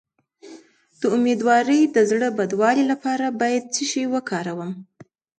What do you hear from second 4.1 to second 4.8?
وکاروم؟